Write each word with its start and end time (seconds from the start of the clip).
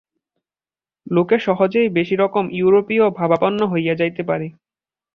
লোকে 1.07 1.37
সহজেই 1.39 1.87
বেশী 1.89 2.15
রকম 2.15 2.45
ইউরোপীয়-ভাবাপন্ন 2.53 3.59
হইয়া 3.71 3.93
যাইতে 3.95 4.21
পারে। 4.23 4.47